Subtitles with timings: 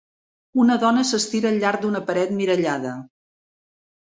[0.63, 2.95] Una dona s'estira al llarg d'una paret mirallada.